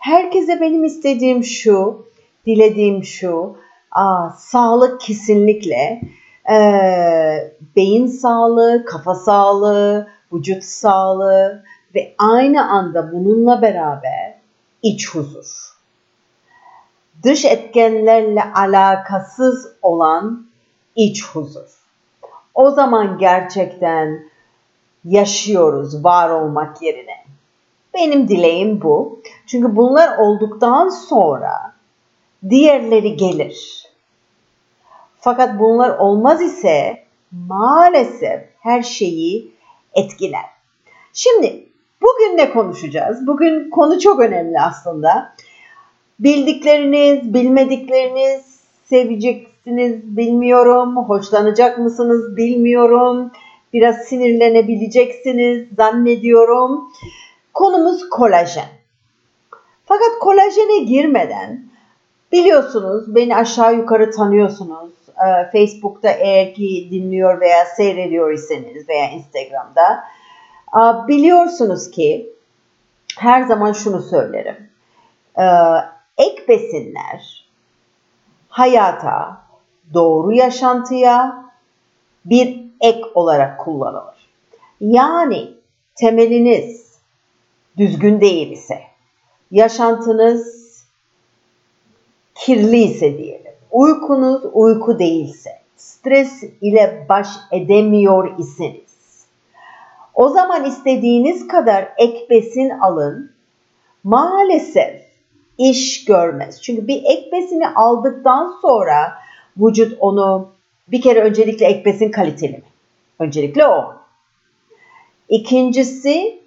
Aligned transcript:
Herkese 0.00 0.60
benim 0.60 0.84
istediğim 0.84 1.44
şu, 1.44 2.06
dilediğim 2.46 3.04
şu, 3.04 3.56
aa, 3.90 4.30
sağlık 4.30 5.00
kesinlikle, 5.00 6.00
ee, 6.50 7.52
beyin 7.76 8.06
sağlığı, 8.06 8.84
kafa 8.84 9.14
sağlığı, 9.14 10.08
vücut 10.32 10.64
sağlığı 10.64 11.64
ve 11.94 12.14
aynı 12.18 12.70
anda 12.70 13.12
bununla 13.12 13.62
beraber 13.62 14.34
iç 14.82 15.08
huzur. 15.14 15.76
Dış 17.22 17.44
etkenlerle 17.44 18.42
alakasız 18.54 19.72
olan 19.82 20.46
iç 20.96 21.24
huzur. 21.24 21.80
O 22.54 22.70
zaman 22.70 23.18
gerçekten 23.18 24.24
yaşıyoruz 25.04 26.04
var 26.04 26.30
olmak 26.30 26.82
yerine. 26.82 27.19
Benim 27.94 28.28
dileğim 28.28 28.82
bu. 28.82 29.20
Çünkü 29.46 29.76
bunlar 29.76 30.18
olduktan 30.18 30.88
sonra 30.88 31.74
diğerleri 32.50 33.16
gelir. 33.16 33.86
Fakat 35.20 35.58
bunlar 35.60 35.98
olmaz 35.98 36.42
ise 36.42 37.04
maalesef 37.48 38.40
her 38.60 38.82
şeyi 38.82 39.50
etkiler. 39.94 40.44
Şimdi 41.12 41.66
bugün 42.02 42.36
ne 42.36 42.50
konuşacağız? 42.52 43.26
Bugün 43.26 43.70
konu 43.70 43.98
çok 44.00 44.20
önemli 44.20 44.60
aslında. 44.60 45.34
Bildikleriniz, 46.20 47.34
bilmedikleriniz, 47.34 48.60
seveceksiniz 48.84 50.16
bilmiyorum, 50.16 50.96
hoşlanacak 50.96 51.78
mısınız 51.78 52.36
bilmiyorum. 52.36 53.30
Biraz 53.72 53.96
sinirlenebileceksiniz 53.96 55.68
zannediyorum. 55.76 56.92
Konumuz 57.54 58.08
kolajen. 58.08 58.68
Fakat 59.84 60.18
kolajene 60.20 60.78
girmeden 60.78 61.64
biliyorsunuz 62.32 63.14
beni 63.14 63.36
aşağı 63.36 63.74
yukarı 63.74 64.10
tanıyorsunuz. 64.10 64.90
Ee, 65.08 65.50
Facebook'ta 65.52 66.10
eğer 66.10 66.54
ki 66.54 66.88
dinliyor 66.90 67.40
veya 67.40 67.64
seyrediyor 67.64 68.32
iseniz 68.32 68.88
veya 68.88 69.10
Instagram'da 69.10 70.04
biliyorsunuz 71.08 71.90
ki 71.90 72.32
her 73.18 73.42
zaman 73.42 73.72
şunu 73.72 74.02
söylerim. 74.02 74.70
Ee, 75.38 75.42
ek 76.18 76.48
besinler 76.48 77.46
hayata, 78.48 79.36
doğru 79.94 80.32
yaşantıya 80.32 81.44
bir 82.24 82.64
ek 82.80 83.02
olarak 83.14 83.60
kullanılır. 83.60 84.28
Yani 84.80 85.50
temeliniz 85.94 86.89
düzgün 87.78 88.20
değil 88.20 88.50
ise, 88.50 88.80
yaşantınız 89.50 90.60
kirli 92.34 92.82
ise 92.82 93.18
diyelim, 93.18 93.52
uykunuz 93.70 94.42
uyku 94.52 94.98
değilse, 94.98 95.50
stres 95.76 96.42
ile 96.60 97.06
baş 97.08 97.28
edemiyor 97.52 98.38
iseniz, 98.38 99.24
o 100.14 100.28
zaman 100.28 100.64
istediğiniz 100.64 101.48
kadar 101.48 101.88
ek 101.98 102.26
besin 102.30 102.70
alın, 102.70 103.32
maalesef 104.04 105.10
iş 105.58 106.04
görmez. 106.04 106.62
Çünkü 106.62 106.88
bir 106.88 107.02
ek 107.04 107.28
besini 107.32 107.68
aldıktan 107.68 108.54
sonra 108.62 109.12
vücut 109.56 109.96
onu 110.00 110.48
bir 110.88 111.02
kere 111.02 111.20
öncelikle 111.20 111.66
ek 111.66 111.84
besin 111.84 112.10
kaliteli 112.10 112.52
mi? 112.52 112.62
Öncelikle 113.18 113.66
o. 113.66 113.94
İkincisi 115.28 116.40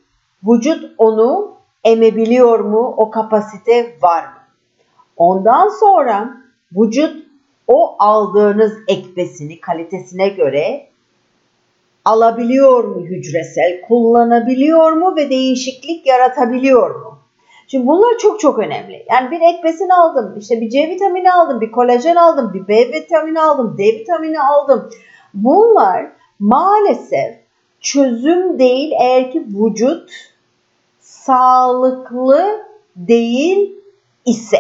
vücut 0.48 0.92
onu 0.98 1.54
emebiliyor 1.84 2.60
mu? 2.60 2.94
O 2.98 3.12
kapasite 3.12 3.98
var 4.02 4.24
mı? 4.24 4.40
Ondan 5.18 5.70
sonra 5.70 6.34
vücut 6.76 7.28
o 7.68 7.96
aldığınız 8.00 8.74
ek 8.88 9.08
besini 9.18 9.60
kalitesine 9.60 10.30
göre 10.30 10.88
alabiliyor 12.06 12.84
mu 12.84 13.02
hücresel, 13.06 13.82
kullanabiliyor 13.82 14.92
mu 14.92 15.16
ve 15.16 15.30
değişiklik 15.30 16.08
yaratabiliyor 16.08 16.96
mu? 16.96 17.20
Şimdi 17.68 17.88
bunlar 17.88 18.18
çok 18.18 18.40
çok 18.40 18.60
önemli. 18.60 19.06
Yani 19.12 19.32
bir 19.32 19.42
ek 19.42 19.64
besin 19.64 19.90
aldım, 19.90 20.36
işte 20.40 20.62
bir 20.62 20.70
C 20.70 20.90
vitamini 20.90 21.32
aldım, 21.32 21.62
bir 21.62 21.72
kolajen 21.72 22.16
aldım, 22.16 22.52
bir 22.54 22.68
B 22.68 22.94
vitamini 22.94 23.40
aldım, 23.40 23.76
D 23.78 23.84
vitamini 23.84 24.42
aldım. 24.42 24.90
Bunlar 25.34 26.06
maalesef 26.40 27.36
çözüm 27.82 28.60
değil 28.60 28.92
eğer 29.02 29.32
ki 29.32 29.44
vücut 29.48 30.10
sağlıklı 31.26 32.66
değil 32.96 33.76
ise. 34.26 34.58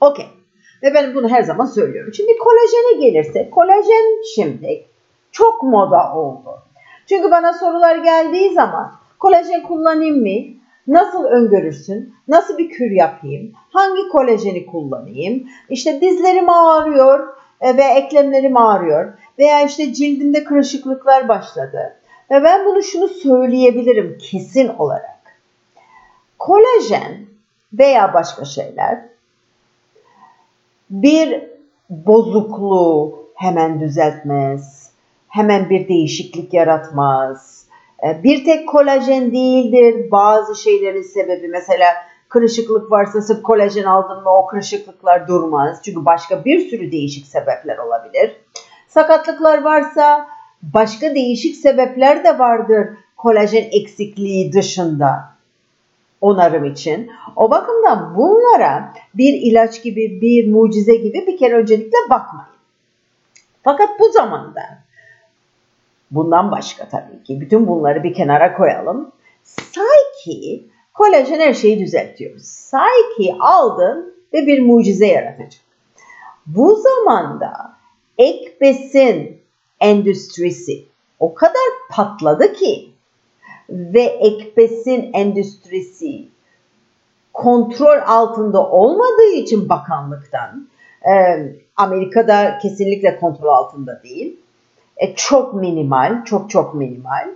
Okey. 0.00 0.26
Ve 0.82 0.94
ben 0.94 1.14
bunu 1.14 1.28
her 1.28 1.42
zaman 1.42 1.66
söylüyorum. 1.66 2.14
Şimdi 2.14 2.32
kolajene 2.38 3.06
gelirse, 3.06 3.50
kolajen 3.50 4.22
şimdi 4.34 4.84
çok 5.32 5.62
moda 5.62 6.14
oldu. 6.14 6.58
Çünkü 7.06 7.30
bana 7.30 7.52
sorular 7.52 7.96
geldiği 7.96 8.54
zaman 8.54 8.92
kolajen 9.18 9.62
kullanayım 9.62 10.20
mı? 10.20 10.54
Nasıl 10.86 11.24
öngörürsün? 11.24 12.14
Nasıl 12.28 12.58
bir 12.58 12.70
kür 12.70 12.90
yapayım? 12.90 13.52
Hangi 13.70 14.08
kolajeni 14.08 14.66
kullanayım? 14.66 15.48
İşte 15.70 16.00
dizlerim 16.00 16.50
ağrıyor 16.50 17.28
e, 17.60 17.76
ve 17.76 17.82
eklemlerim 17.82 18.56
ağrıyor. 18.56 19.12
Veya 19.38 19.62
işte 19.62 19.92
cildimde 19.92 20.44
kırışıklıklar 20.44 21.28
başladı. 21.28 21.96
Ve 22.30 22.44
ben 22.44 22.66
bunu 22.66 22.82
şunu 22.82 23.08
söyleyebilirim 23.08 24.18
kesin 24.20 24.68
olarak. 24.68 25.11
Kolajen 26.42 27.26
veya 27.72 28.14
başka 28.14 28.44
şeyler 28.44 28.98
bir 30.90 31.42
bozukluğu 31.90 33.28
hemen 33.34 33.80
düzeltmez. 33.80 34.90
Hemen 35.28 35.70
bir 35.70 35.88
değişiklik 35.88 36.54
yaratmaz. 36.54 37.66
E, 38.04 38.22
bir 38.22 38.44
tek 38.44 38.68
kolajen 38.68 39.32
değildir. 39.32 40.10
Bazı 40.10 40.62
şeylerin 40.62 41.02
sebebi 41.02 41.48
mesela 41.48 41.86
kırışıklık 42.28 42.90
varsa 42.90 43.20
sırf 43.20 43.42
kolajen 43.42 43.84
aldın 43.84 44.22
mı 44.22 44.30
o 44.30 44.46
kırışıklıklar 44.46 45.28
durmaz. 45.28 45.80
Çünkü 45.84 46.04
başka 46.04 46.44
bir 46.44 46.68
sürü 46.68 46.92
değişik 46.92 47.26
sebepler 47.26 47.78
olabilir. 47.78 48.36
Sakatlıklar 48.88 49.62
varsa 49.62 50.26
başka 50.62 51.14
değişik 51.14 51.56
sebepler 51.56 52.24
de 52.24 52.38
vardır 52.38 52.88
kolajen 53.16 53.64
eksikliği 53.70 54.52
dışında 54.52 55.31
onarım 56.22 56.64
için. 56.64 57.10
O 57.36 57.50
bakımdan 57.50 58.16
bunlara 58.16 58.94
bir 59.14 59.34
ilaç 59.34 59.82
gibi, 59.82 60.20
bir 60.20 60.52
mucize 60.52 60.94
gibi 60.94 61.24
bir 61.26 61.36
kere 61.36 61.54
öncelikle 61.54 61.98
bakmayın. 62.10 62.52
Fakat 63.62 63.88
bu 64.00 64.12
zamanda 64.12 64.62
bundan 66.10 66.50
başka 66.50 66.88
tabii 66.88 67.22
ki 67.24 67.40
bütün 67.40 67.66
bunları 67.66 68.02
bir 68.02 68.14
kenara 68.14 68.56
koyalım. 68.56 69.12
Say 69.44 70.24
ki 70.24 70.66
kolajen 70.94 71.40
her 71.40 71.54
şeyi 71.54 71.78
düzeltiyor. 71.78 72.38
Say 72.38 72.92
ki 73.16 73.34
aldın 73.40 74.14
ve 74.32 74.46
bir 74.46 74.62
mucize 74.62 75.06
yaratacak. 75.06 75.62
Bu 76.46 76.76
zamanda 76.76 77.72
ek 78.18 78.56
besin 78.60 79.40
endüstrisi 79.80 80.84
o 81.20 81.34
kadar 81.34 81.62
patladı 81.90 82.52
ki 82.52 82.91
ve 83.72 84.02
ek 84.02 84.56
besin 84.56 85.10
endüstrisi 85.12 86.28
kontrol 87.32 87.98
altında 88.06 88.70
olmadığı 88.70 89.32
için 89.34 89.68
bakanlıktan 89.68 90.68
e, 91.02 91.12
Amerika'da 91.76 92.58
kesinlikle 92.58 93.20
kontrol 93.20 93.48
altında 93.48 94.02
değil. 94.04 94.36
E, 94.96 95.14
çok 95.14 95.54
minimal, 95.54 96.24
çok 96.24 96.50
çok 96.50 96.74
minimal. 96.74 97.28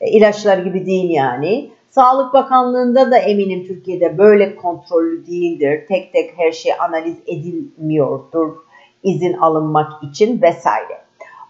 E, 0.00 0.10
ilaçlar 0.10 0.58
gibi 0.58 0.86
değil 0.86 1.10
yani. 1.10 1.70
Sağlık 1.90 2.34
Bakanlığı'nda 2.34 3.10
da 3.10 3.18
eminim 3.18 3.66
Türkiye'de 3.66 4.18
böyle 4.18 4.56
kontrollü 4.56 5.26
değildir. 5.26 5.84
Tek 5.88 6.12
tek 6.12 6.38
her 6.38 6.52
şey 6.52 6.72
analiz 6.78 7.16
edilmiyordur 7.26 8.56
izin 9.02 9.32
alınmak 9.32 10.02
için 10.02 10.42
vesaire. 10.42 11.00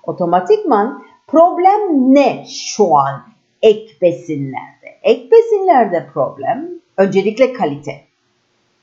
Otomatikman 0.02 1.04
problem 1.26 2.14
ne 2.14 2.44
şu 2.48 2.96
an 2.96 3.22
ek 3.62 3.96
besinlerde? 4.02 4.98
Ek 5.02 5.30
besinlerde 5.30 6.06
problem 6.14 6.68
öncelikle 6.96 7.52
kalite. 7.52 8.06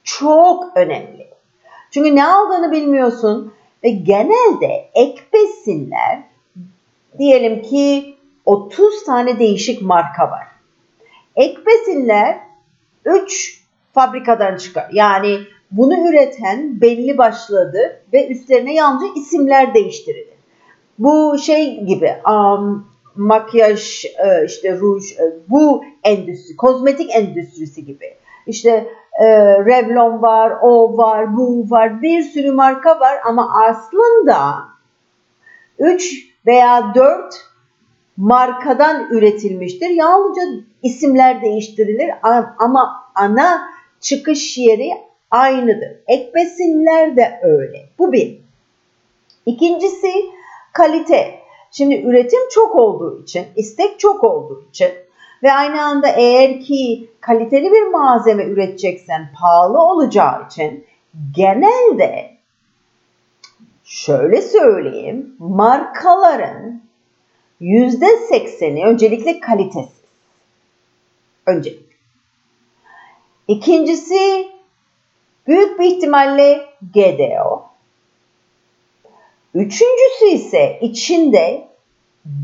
çok 0.03 0.77
önemli. 0.77 1.27
Çünkü 1.91 2.15
ne 2.15 2.25
aldığını 2.25 2.71
bilmiyorsun 2.71 3.53
ve 3.83 3.89
genelde 3.89 4.89
ek 4.93 5.21
besinler 5.33 6.23
diyelim 7.19 7.61
ki 7.61 8.15
30 8.45 9.03
tane 9.03 9.39
değişik 9.39 9.81
marka 9.81 10.31
var. 10.31 10.47
Ek 11.35 11.57
besinler 11.65 12.39
3 13.05 13.63
fabrikadan 13.93 14.57
çıkar. 14.57 14.89
Yani 14.93 15.39
bunu 15.71 16.09
üreten 16.09 16.81
belli 16.81 17.17
başlıdır 17.17 17.91
ve 18.13 18.27
üstlerine 18.27 18.73
yalnızca 18.73 19.13
isimler 19.15 19.73
değiştirilir. 19.73 20.33
Bu 20.99 21.37
şey 21.37 21.83
gibi 21.83 22.15
um, 22.29 22.92
makyaj, 23.15 24.05
e, 24.05 24.45
işte 24.45 24.77
ruj, 24.77 25.11
e, 25.11 25.23
bu 25.49 25.83
endüstri, 26.03 26.55
kozmetik 26.55 27.15
endüstrisi 27.15 27.85
gibi. 27.85 28.13
İşte 28.47 28.87
e, 29.19 29.27
Revlon 29.65 30.21
var, 30.21 30.53
o 30.61 30.97
var, 30.97 31.37
bu 31.37 31.65
var, 31.69 32.01
bir 32.01 32.21
sürü 32.21 32.51
marka 32.51 32.99
var 32.99 33.17
ama 33.25 33.49
aslında 33.69 34.55
3 35.79 36.33
veya 36.45 36.95
4 36.95 37.35
markadan 38.17 39.07
üretilmiştir. 39.11 39.89
Yalnızca 39.89 40.41
isimler 40.83 41.41
değiştirilir 41.41 42.11
ama 42.59 43.03
ana 43.15 43.61
çıkış 43.99 44.57
yeri 44.57 44.89
aynıdır. 45.31 45.91
Ek 46.07 46.31
besinler 46.35 47.15
de 47.15 47.39
öyle. 47.43 47.85
Bu 47.99 48.11
bir. 48.13 48.39
İkincisi 49.45 50.11
kalite. 50.73 51.42
Şimdi 51.73 51.95
üretim 51.95 52.39
çok 52.51 52.75
olduğu 52.75 53.21
için, 53.21 53.45
istek 53.55 53.99
çok 53.99 54.23
olduğu 54.23 54.63
için 54.69 54.91
ve 55.43 55.51
aynı 55.51 55.81
anda 55.81 56.07
eğer 56.07 56.61
ki 56.61 57.09
kaliteli 57.21 57.71
bir 57.71 57.87
malzeme 57.87 58.45
üreteceksen 58.45 59.31
pahalı 59.39 59.79
olacağı 59.79 60.45
için 60.45 60.85
genelde 61.35 62.37
şöyle 63.83 64.41
söyleyeyim 64.41 65.35
markaların 65.39 66.81
yüzde 67.59 68.17
sekseni 68.17 68.85
öncelikle 68.85 69.39
kalitesiz. 69.39 70.03
Öncelikle. 71.45 71.95
İkincisi 73.47 74.47
büyük 75.47 75.79
bir 75.79 75.85
ihtimalle 75.85 76.65
GDO. 76.93 77.72
Üçüncüsü 79.53 80.25
ise 80.25 80.79
içinde 80.81 81.67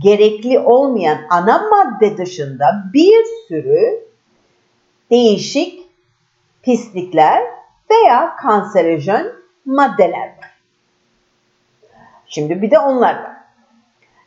gerekli 0.04 0.60
olmayan 0.60 1.18
ana 1.30 1.68
madde 1.72 2.18
dışında 2.18 2.84
bir 2.94 3.26
sürü 3.48 4.08
değişik 5.12 5.82
pislikler 6.64 7.44
veya 7.92 8.36
kanserojen 8.36 9.32
maddeler 9.66 10.28
var. 10.28 10.52
Şimdi 12.28 12.62
bir 12.62 12.72
de 12.72 12.80
onlar 12.80 13.24
var. 13.24 13.38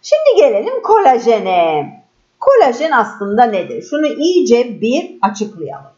Şimdi 0.02 0.37
gelelim 0.37 0.82
kolajene. 0.82 2.02
Kolajen 2.40 2.90
aslında 2.90 3.44
nedir? 3.44 3.82
Şunu 3.82 4.06
iyice 4.06 4.81
bir 4.81 5.19
açıklayalım. 5.23 5.93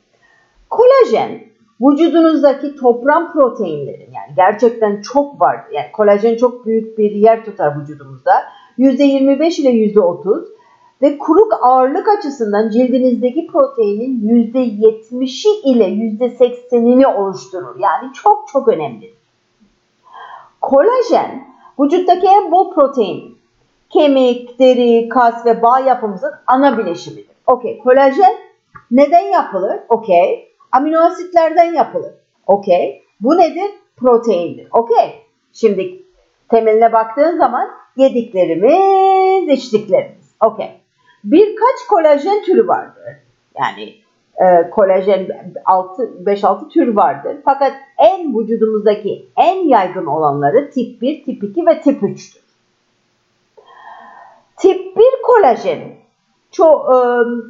Kolajen 0.70 1.44
vücudunuzdaki 1.84 2.76
toplam 2.76 3.32
proteinlerin 3.32 4.12
yani 4.12 4.34
gerçekten 4.36 5.02
çok 5.02 5.40
var. 5.40 5.60
Yani 5.72 5.92
kolajen 5.92 6.36
çok 6.36 6.66
büyük 6.66 6.98
bir 6.98 7.10
yer 7.10 7.44
tutar 7.44 7.80
vücudumuzda. 7.80 8.32
%25 8.78 9.60
ile 9.60 9.70
%30 9.70 10.44
ve 11.02 11.18
kuruk 11.18 11.52
ağırlık 11.62 12.08
açısından 12.08 12.70
cildinizdeki 12.70 13.46
proteinin 13.46 14.28
%70'i 14.52 15.70
ile 15.70 15.88
%80'ini 15.88 17.06
oluşturur. 17.06 17.76
Yani 17.78 18.12
çok 18.12 18.48
çok 18.48 18.68
önemli. 18.68 19.14
Kolajen 20.60 21.46
vücuttaki 21.80 22.26
en 22.26 22.52
bol 22.52 22.74
protein. 22.74 23.38
Kemik, 23.90 24.58
deri, 24.58 25.08
kas 25.08 25.46
ve 25.46 25.62
bağ 25.62 25.80
yapımızın 25.80 26.32
ana 26.46 26.78
bileşimidir. 26.78 27.36
Okey, 27.46 27.78
kolajen 27.78 28.34
neden 28.90 29.24
yapılır? 29.24 29.80
Okey. 29.88 30.53
Amino 30.74 31.00
asitlerden 31.00 31.72
yapılır. 31.72 32.12
Okey. 32.46 33.02
Bu 33.20 33.38
nedir? 33.38 33.70
Proteindir. 33.96 34.68
Okey. 34.72 35.22
Şimdi 35.52 36.02
temeline 36.48 36.92
baktığın 36.92 37.38
zaman 37.38 37.70
yediklerimiz, 37.96 39.48
içtiklerimiz. 39.48 40.34
Okey. 40.40 40.70
Birkaç 41.24 41.86
kolajen 41.88 42.42
türü 42.42 42.68
vardır. 42.68 43.16
Yani 43.58 43.94
e, 44.36 44.70
kolajen 44.70 45.28
5-6 45.66 46.68
tür 46.68 46.96
vardır. 46.96 47.36
Fakat 47.44 47.72
en 47.98 48.38
vücudumuzdaki 48.38 49.28
en 49.36 49.68
yaygın 49.68 50.06
olanları 50.06 50.70
tip 50.70 51.02
1, 51.02 51.24
tip 51.24 51.44
2 51.44 51.66
ve 51.66 51.80
tip 51.80 52.02
3'tür. 52.02 52.40
Tip 54.56 54.96
1 54.96 55.04
kolajen 55.22 55.80
ço 56.50 56.64
e, 56.64 56.96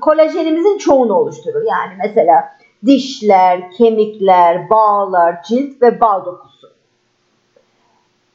kolajenimizin 0.00 0.78
çoğunu 0.78 1.14
oluşturur. 1.14 1.62
Yani 1.66 1.92
mesela 1.98 2.54
dişler, 2.86 3.70
kemikler, 3.70 4.70
bağlar, 4.70 5.42
cilt 5.42 5.82
ve 5.82 6.00
bağ 6.00 6.24
dokusu. 6.24 6.68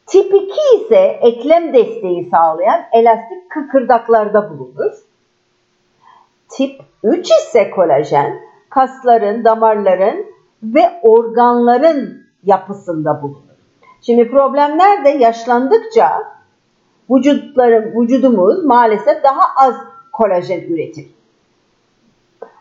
Tip 0.05 0.33
2 0.33 0.53
ise 0.75 1.19
eklem 1.21 1.73
desteği 1.73 2.29
sağlayan 2.31 2.81
elastik 2.93 3.49
kıkırdaklarda 3.49 4.49
bulunur. 4.49 4.91
Tip 6.49 6.81
3 7.03 7.31
ise 7.31 7.69
kolajen 7.69 8.39
kasların, 8.69 9.43
damarların 9.43 10.25
ve 10.63 10.99
organların 11.01 12.23
yapısında 12.43 13.21
bulunur. 13.21 13.49
Şimdi 14.01 14.31
problemler 14.31 15.05
de 15.05 15.09
yaşlandıkça 15.09 16.23
vücutların, 17.09 18.01
vücudumuz 18.01 18.65
maalesef 18.65 19.23
daha 19.23 19.67
az 19.67 19.75
kolajen 20.13 20.61
üretir. 20.61 21.18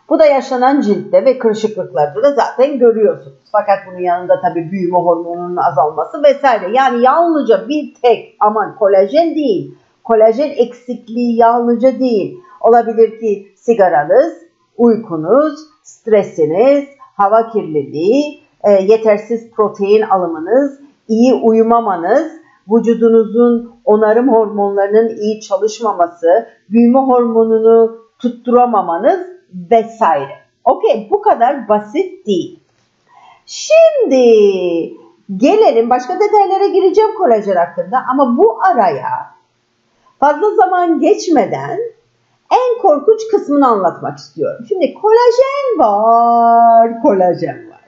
Bu 0.09 0.19
da 0.19 0.25
yaşanan 0.25 0.81
ciltte 0.81 1.25
ve 1.25 1.37
kırışıklıklarda 1.37 2.23
da 2.23 2.31
zaten 2.31 2.79
görüyorsunuz. 2.79 3.37
Fakat 3.51 3.77
bunun 3.87 3.99
yanında 3.99 4.41
tabii 4.41 4.71
büyüme 4.71 4.97
hormonunun 4.97 5.57
azalması 5.57 6.23
vesaire. 6.23 6.65
Yani 6.73 7.03
yalnızca 7.03 7.67
bir 7.67 7.93
tek 8.01 8.35
aman 8.39 8.75
kolajen 8.75 9.35
değil. 9.35 9.75
Kolajen 10.03 10.49
eksikliği 10.49 11.35
yalnızca 11.35 11.99
değil. 11.99 12.39
Olabilir 12.61 13.19
ki 13.19 13.47
sigaranız, 13.55 14.33
uykunuz, 14.77 15.59
stresiniz, 15.83 16.85
hava 17.17 17.49
kirliliği, 17.49 18.43
e, 18.63 18.71
yetersiz 18.71 19.51
protein 19.51 20.01
alımınız, 20.01 20.79
iyi 21.07 21.33
uyumamanız, 21.33 22.31
vücudunuzun 22.71 23.71
onarım 23.85 24.33
hormonlarının 24.33 25.09
iyi 25.09 25.41
çalışmaması, 25.41 26.47
büyüme 26.69 26.99
hormonunu 26.99 27.97
tutturamamanız 28.19 29.38
vesaire. 29.53 30.39
Okey 30.63 31.07
bu 31.11 31.21
kadar 31.21 31.69
basit 31.69 32.27
değil. 32.27 32.59
Şimdi 33.45 34.23
gelelim 35.37 35.89
başka 35.89 36.19
detaylara 36.19 36.67
gireceğim 36.67 37.15
kolajen 37.17 37.55
hakkında 37.55 38.03
ama 38.11 38.37
bu 38.37 38.63
araya 38.63 39.09
fazla 40.19 40.55
zaman 40.55 40.99
geçmeden 40.99 41.79
en 42.51 42.81
korkunç 42.81 43.19
kısmını 43.31 43.67
anlatmak 43.67 44.17
istiyorum. 44.17 44.65
Şimdi 44.69 44.93
kolajen 44.93 45.79
var, 45.79 47.01
kolajen 47.01 47.69
var. 47.69 47.79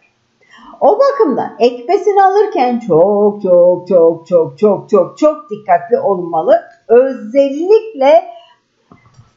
O 0.82 1.00
bakımdan 1.00 1.56
ek 1.60 1.86
alırken 2.22 2.80
çok 2.80 3.42
çok 3.42 3.88
çok 3.88 4.28
çok 4.28 4.58
çok 4.58 4.90
çok 4.90 5.18
çok 5.18 5.50
dikkatli 5.50 6.00
olmalı. 6.00 6.62
Özellikle 6.88 8.31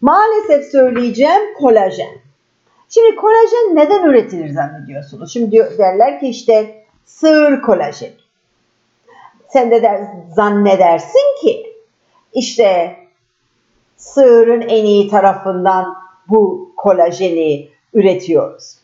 maalesef 0.05 0.71
söyleyeceğim 0.71 1.55
kolajen. 1.59 2.15
Şimdi 2.89 3.17
kolajen 3.17 3.77
neden 3.77 4.05
üretilir 4.05 4.49
zannediyorsunuz? 4.49 5.33
Şimdi 5.33 5.59
derler 5.79 6.21
ki 6.21 6.29
işte 6.29 6.85
sığır 7.05 7.63
kolajen. 7.63 8.11
Sen 9.49 9.71
de 9.71 9.83
der, 9.83 10.01
zannedersin 10.37 11.41
ki 11.41 11.73
işte 12.33 12.97
sığırın 13.97 14.61
en 14.61 14.85
iyi 14.85 15.09
tarafından 15.09 15.97
bu 16.29 16.73
kolajeni 16.77 17.69
üretiyoruz. 17.95 18.77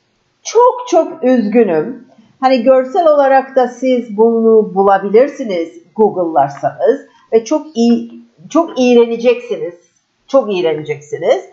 Çok 0.42 0.88
çok 0.90 1.24
üzgünüm. 1.24 2.06
Hani 2.40 2.62
görsel 2.62 3.08
olarak 3.08 3.56
da 3.56 3.68
siz 3.68 4.16
bunu 4.16 4.74
bulabilirsiniz 4.74 5.68
Google'larsanız 5.96 7.00
ve 7.32 7.44
çok 7.44 7.76
iyi 7.76 8.12
çok 8.50 8.80
iğreneceksiniz. 8.80 9.89
Çok 10.30 10.54
iğreneceksiniz. 10.54 11.44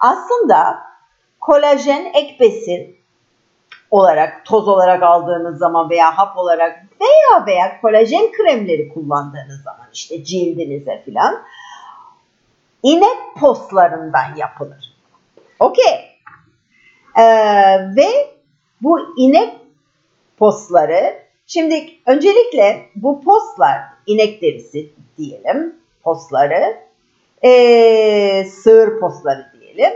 Aslında 0.00 0.82
kolajen 1.40 2.04
ek 2.14 2.36
besin 2.40 2.96
olarak 3.90 4.46
toz 4.46 4.68
olarak 4.68 5.02
aldığınız 5.02 5.58
zaman 5.58 5.90
veya 5.90 6.18
hap 6.18 6.38
olarak 6.38 6.84
veya 7.00 7.46
veya 7.46 7.80
kolajen 7.80 8.32
kremleri 8.32 8.88
kullandığınız 8.88 9.62
zaman 9.64 9.86
işte 9.92 10.24
cildinize 10.24 11.02
filan 11.04 11.42
inek 12.82 13.16
postlarından 13.40 14.36
yapılır. 14.36 14.94
Okey. 15.58 16.18
Ee, 17.18 17.24
ve 17.96 18.34
bu 18.82 19.00
inek 19.16 19.54
postları. 20.38 21.24
Şimdi 21.46 21.90
öncelikle 22.06 22.86
bu 22.96 23.20
postlar 23.24 23.80
inek 24.06 24.42
derisi 24.42 24.90
diyelim 25.18 25.76
postları, 26.02 26.76
ee, 27.44 28.44
sığır 28.44 29.00
postları 29.00 29.46
diyelim 29.60 29.92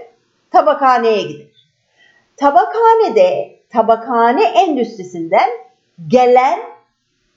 tabakhaneye 0.50 1.22
gider. 1.22 1.46
Tabakhanede 2.36 3.58
tabakhane 3.70 4.44
endüstrisinden 4.44 5.50
gelen 6.08 6.60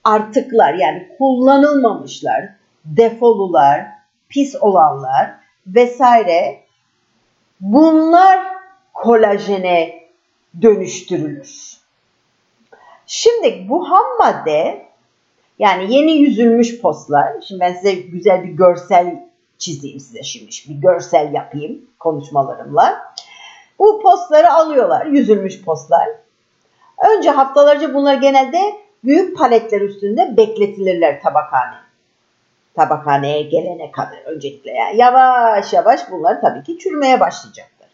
artıklar 0.04 0.74
yani 0.74 1.10
kullanılmamışlar, 1.18 2.50
defolular, 2.86 3.86
pis 4.30 4.56
olanlar 4.62 5.32
vesaire 5.68 6.64
bunlar 7.60 8.40
kolajene 8.94 10.02
dönüştürülür. 10.62 11.78
Şimdi 13.06 13.66
bu 13.70 13.90
ham 13.90 14.06
madde 14.20 14.86
yani 15.60 15.94
yeni 15.94 16.12
yüzülmüş 16.12 16.82
postlar. 16.82 17.42
Şimdi 17.48 17.60
ben 17.62 17.74
size 17.74 17.94
güzel 17.94 18.44
bir 18.44 18.50
görsel 18.50 19.31
çizeyim 19.62 20.00
size 20.00 20.24
şimdi. 20.24 20.52
Bir 20.70 20.76
görsel 20.76 21.34
yapayım 21.34 21.86
konuşmalarımla. 22.00 23.14
Bu 23.80 24.02
postları 24.02 24.54
alıyorlar, 24.54 25.06
yüzülmüş 25.06 25.62
postlar. 25.62 26.10
Önce 27.10 27.30
haftalarca 27.30 27.94
bunlar 27.94 28.16
genelde 28.16 28.60
büyük 29.04 29.38
paletler 29.38 29.82
üstünde 29.82 30.38
bekletilirler 30.38 31.22
tabakhane. 31.22 31.76
Tabakhaneye 32.76 33.42
gelene 33.42 33.92
kadar 33.92 34.24
öncelikle 34.26 34.72
yani 34.72 34.98
yavaş 34.98 35.74
yavaş 35.74 36.12
bunlar 36.12 36.42
tabii 36.42 36.64
ki 36.64 36.78
çürümeye 36.80 37.20
başlayacaktır. 37.20 37.88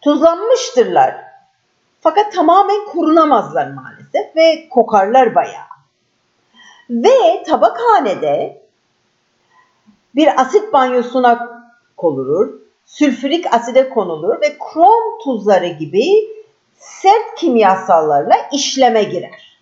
Tuzlanmıştırlar. 0.00 1.16
Fakat 2.00 2.32
tamamen 2.32 2.86
kurunamazlar 2.86 3.70
maalesef 3.70 4.36
ve 4.36 4.68
kokarlar 4.68 5.34
bayağı. 5.34 5.68
Ve 6.90 7.42
tabakhanede 7.42 8.62
bir 10.14 10.40
asit 10.40 10.72
banyosuna 10.72 11.62
konulur, 11.96 12.54
sülfürik 12.84 13.54
aside 13.54 13.88
konulur 13.88 14.40
ve 14.40 14.58
krom 14.58 15.18
tuzları 15.24 15.66
gibi 15.66 16.04
sert 16.78 17.34
kimyasallarla 17.36 18.34
işleme 18.52 19.02
girer. 19.02 19.58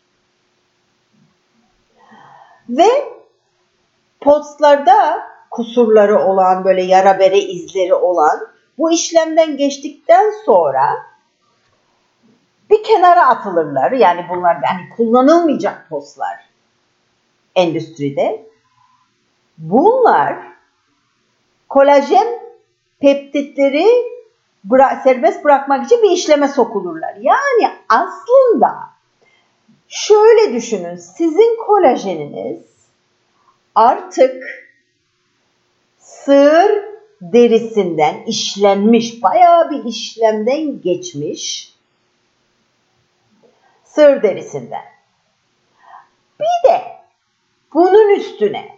Ve 2.68 2.88
postlarda 4.20 5.26
kusurları 5.50 6.24
olan 6.24 6.64
böyle 6.64 6.82
yara 6.82 7.18
bere 7.18 7.38
izleri 7.38 7.94
olan 7.94 8.46
bu 8.78 8.92
işlemden 8.92 9.56
geçtikten 9.56 10.32
sonra 10.44 10.82
bir 12.70 12.82
kenara 12.82 13.28
atılırlar. 13.28 13.92
Yani 13.92 14.26
bunlar 14.30 14.54
yani 14.54 14.88
kullanılmayacak 14.96 15.86
postlar 15.90 16.36
endüstride. 17.54 18.46
Bunlar 19.58 20.38
kolajen 21.68 22.26
peptitleri 23.00 23.86
bıra 24.64 25.00
serbest 25.04 25.44
bırakmak 25.44 25.86
için 25.86 26.02
bir 26.02 26.10
işleme 26.10 26.48
sokulurlar. 26.48 27.14
Yani 27.20 27.72
aslında 27.88 28.88
şöyle 29.88 30.52
düşünün. 30.52 30.96
Sizin 30.96 31.56
kolajeniniz 31.66 32.62
artık 33.75 34.44
sığır 35.98 36.84
derisinden 37.20 38.22
işlenmiş, 38.26 39.22
bayağı 39.22 39.70
bir 39.70 39.84
işlemden 39.84 40.80
geçmiş 40.80 41.72
sığır 43.84 44.22
derisinden. 44.22 44.84
Bir 46.40 46.70
de 46.70 46.82
bunun 47.75 48.14
üstüne 48.14 48.75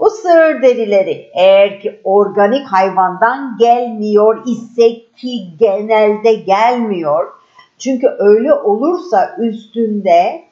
bu 0.00 0.10
sığır 0.10 0.62
derileri 0.62 1.30
eğer 1.34 1.80
ki 1.80 2.00
organik 2.04 2.66
hayvandan 2.66 3.56
gelmiyor 3.58 4.46
ise 4.46 4.88
ki 5.16 5.58
genelde 5.58 6.34
gelmiyor. 6.34 7.26
Çünkü 7.78 8.06
öyle 8.18 8.54
olursa 8.54 9.36
üstünde 9.38 10.42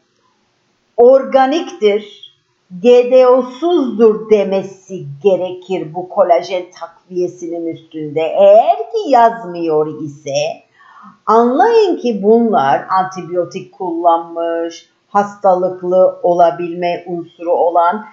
organiktir, 0.97 2.35
GDO'suzdur 2.83 4.31
demesi 4.31 5.07
gerekir 5.23 5.95
bu 5.95 6.09
kolajen 6.09 6.62
takviyesinin 6.81 7.67
üstünde. 7.67 8.21
Eğer 8.21 8.76
ki 8.76 9.11
yazmıyor 9.11 10.02
ise 10.02 10.35
anlayın 11.26 11.97
ki 11.97 12.23
bunlar 12.23 12.87
antibiyotik 12.90 13.73
kullanmış, 13.73 14.88
hastalıklı 15.09 16.21
olabilme 16.23 17.05
unsuru 17.07 17.52
olan 17.52 18.05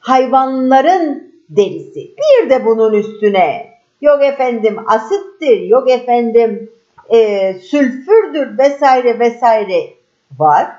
hayvanların 0.00 1.34
derisi. 1.48 2.14
Bir 2.18 2.50
de 2.50 2.66
bunun 2.66 2.92
üstüne 2.92 3.70
yok 4.00 4.24
efendim 4.24 4.76
asittir, 4.86 5.60
yok 5.60 5.90
efendim 5.90 6.70
e, 7.08 7.54
sülfürdür 7.54 8.58
vesaire 8.58 9.18
vesaire 9.18 9.94
var. 10.38 10.70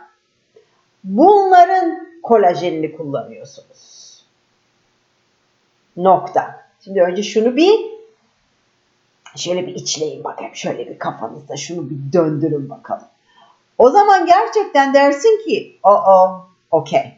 Bunların 1.03 2.07
kolajenini 2.23 2.97
kullanıyorsunuz. 2.97 4.01
Nokta. 5.97 6.65
Şimdi 6.83 7.01
önce 7.01 7.23
şunu 7.23 7.55
bir 7.55 7.91
şöyle 9.35 9.67
bir 9.67 9.75
içleyin 9.75 10.23
bakayım. 10.23 10.55
Şöyle 10.55 10.89
bir 10.89 10.99
kafanızda 10.99 11.57
şunu 11.57 11.89
bir 11.89 12.13
döndürün 12.13 12.69
bakalım. 12.69 13.07
O 13.77 13.89
zaman 13.89 14.25
gerçekten 14.25 14.93
dersin 14.93 15.43
ki 15.45 15.79
o 15.83 15.89
o 15.89 16.45
okey. 16.71 17.13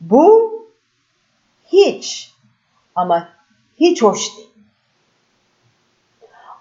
Bu 0.00 0.55
hiç 1.66 2.34
ama 2.94 3.28
hiç 3.76 4.02
hoş 4.02 4.36
değil. 4.36 4.50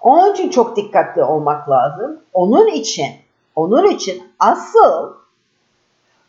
Onun 0.01 0.33
için 0.33 0.49
çok 0.49 0.75
dikkatli 0.75 1.23
olmak 1.23 1.69
lazım. 1.69 2.21
Onun 2.33 2.67
için, 2.67 3.11
onun 3.55 3.91
için 3.91 4.23
asıl 4.39 5.13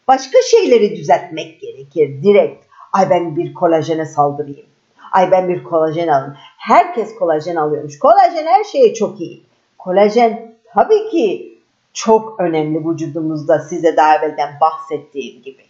başka 0.08 0.38
şeyleri 0.50 0.96
düzeltmek 0.96 1.60
gerekir 1.60 2.22
direkt. 2.22 2.66
Ay 2.92 3.10
ben 3.10 3.36
bir 3.36 3.54
kolajene 3.54 4.06
saldırayım. 4.06 4.66
Ay 5.12 5.30
ben 5.30 5.48
bir 5.48 5.64
kolajen 5.64 6.08
alayım. 6.08 6.34
Herkes 6.56 7.14
kolajen 7.14 7.56
alıyormuş. 7.56 7.98
Kolajen 7.98 8.46
her 8.46 8.64
şeye 8.64 8.94
çok 8.94 9.20
iyi. 9.20 9.42
Kolajen 9.78 10.54
tabii 10.74 11.10
ki 11.10 11.58
çok 11.92 12.40
önemli 12.40 12.88
vücudumuzda 12.88 13.58
size 13.58 13.96
daha 13.96 14.16
evvelden 14.16 14.58
bahsettiğim 14.60 15.42
gibi. 15.42 15.62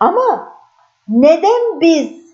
Ama 0.00 0.56
neden 1.08 1.80
biz 1.80 2.26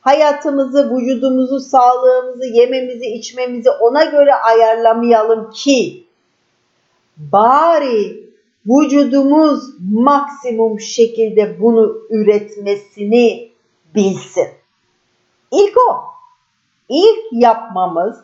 hayatımızı, 0.00 0.96
vücudumuzu, 0.96 1.60
sağlığımızı, 1.60 2.46
yememizi, 2.46 3.06
içmemizi 3.06 3.70
ona 3.70 4.04
göre 4.04 4.34
ayarlamayalım 4.34 5.50
ki 5.50 6.06
bari 7.16 8.26
vücudumuz 8.66 9.64
maksimum 9.92 10.80
şekilde 10.80 11.60
bunu 11.60 11.98
üretmesini 12.10 13.52
bilsin. 13.94 14.48
İlk 15.52 15.76
o. 15.90 16.04
İlk 16.88 17.18
yapmamız 17.32 18.16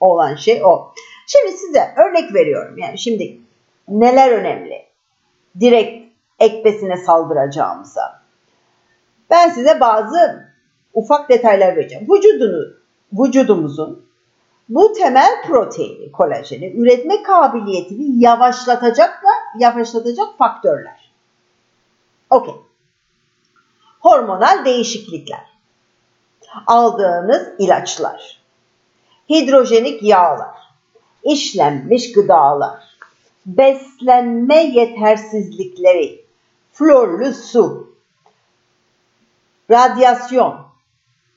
olan 0.00 0.34
şey 0.34 0.64
o. 0.64 0.92
Şimdi 1.26 1.56
size 1.56 1.94
örnek 1.96 2.34
veriyorum. 2.34 2.78
Yani 2.78 2.98
şimdi 2.98 3.38
neler 3.88 4.32
önemli? 4.32 4.86
Direkt 5.60 6.12
ekbesine 6.38 6.96
saldıracağımıza. 6.96 8.17
Ben 9.30 9.50
size 9.50 9.80
bazı 9.80 10.48
ufak 10.94 11.28
detaylar 11.28 11.76
vereceğim. 11.76 12.06
Vücudunu, 12.10 12.74
vücudumuzun 13.12 14.08
bu 14.68 14.92
temel 14.92 15.42
proteini, 15.46 16.12
kolajeni 16.12 16.72
üretme 16.76 17.22
kabiliyetini 17.22 18.24
yavaşlatacak 18.24 19.22
da 19.22 19.28
yavaşlatacak 19.58 20.38
faktörler. 20.38 21.10
Okey. 22.30 22.54
Hormonal 24.00 24.64
değişiklikler. 24.64 25.44
Aldığınız 26.66 27.48
ilaçlar. 27.58 28.38
Hidrojenik 29.30 30.02
yağlar. 30.02 30.58
işlenmiş 31.24 32.12
gıdalar. 32.12 32.80
Beslenme 33.46 34.62
yetersizlikleri. 34.62 36.24
Florlu 36.72 37.34
su. 37.34 37.92
Radyasyon. 39.70 40.66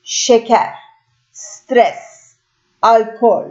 Şeker. 0.02 0.74
Stres. 1.32 2.36
Alkol. 2.82 3.44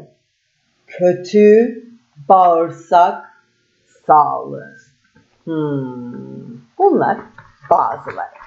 Kötü 0.88 1.84
bağırsak 2.30 3.26
sağlığı. 4.08 4.78
Hmm. 5.44 6.58
Bunlar 6.78 7.18
bazıları. 7.70 8.42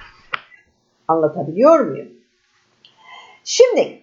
Anlatabiliyor 1.09 1.81
muyum? 1.81 2.09
Şimdi 3.45 4.03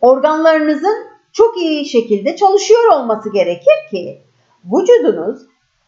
organlarınızın 0.00 1.06
çok 1.32 1.56
iyi 1.58 1.86
şekilde 1.86 2.36
çalışıyor 2.36 2.92
olması 2.92 3.32
gerekir 3.32 3.90
ki 3.90 4.22
vücudunuz 4.64 5.42